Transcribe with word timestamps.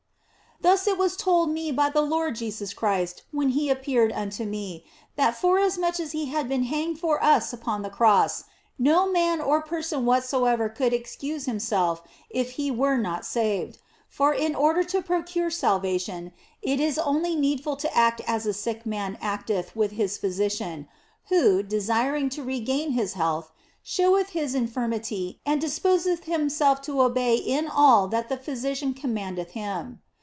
Thus 0.63 0.85
was 0.95 1.13
it 1.13 1.17
told 1.17 1.49
me 1.49 1.71
by 1.71 1.89
the 1.89 2.03
Lord 2.03 2.35
Jesus 2.35 2.71
Christ 2.71 3.23
when 3.31 3.49
He 3.49 3.67
appeared 3.71 4.11
unto 4.11 4.43
me 4.45 4.85
that 5.15 5.35
forasmuch 5.35 5.99
as 5.99 6.11
He 6.11 6.25
had 6.27 6.47
been 6.47 6.65
hanged 6.65 6.99
for 6.99 7.21
us 7.23 7.51
upon 7.51 7.81
the 7.81 7.89
Cross, 7.89 8.43
no 8.77 9.11
man 9.11 9.41
or 9.41 9.63
person 9.63 10.05
whatso 10.05 10.45
ever 10.45 10.69
could 10.69 10.93
excuse 10.93 11.45
himself 11.47 12.03
if 12.29 12.51
he 12.51 12.69
were 12.69 12.95
not 12.97 13.25
saved. 13.25 13.79
For 14.07 14.35
in 14.35 14.53
order 14.53 14.83
to 14.83 15.01
procure 15.01 15.49
salvation 15.49 16.31
it 16.61 16.79
is 16.79 16.99
only 16.99 17.35
needful 17.35 17.75
to 17.77 17.97
act 17.97 18.21
as 18.27 18.45
a 18.45 18.53
sick 18.53 18.85
man 18.85 19.17
acteth 19.19 19.75
with 19.75 19.93
his 19.93 20.19
physician, 20.19 20.87
who, 21.29 21.63
desiring 21.63 22.29
to 22.37 22.43
regain 22.43 22.91
his 22.91 23.13
health, 23.13 23.51
showeth 23.81 24.29
his 24.29 24.53
infirmity 24.53 25.39
and 25.43 25.59
disposeth 25.59 26.21
2i 26.21 26.21
4 26.21 26.21
THE 26.21 26.21
BLESSED 26.21 26.27
ANGELA 26.27 26.39
himself 26.43 26.81
to 26.83 27.01
obey 27.01 27.35
in 27.37 27.67
all 27.67 28.07
that 28.09 28.29
the 28.29 28.37
physician 28.37 28.93
commandeth 28.93 29.51
him. 29.53 29.99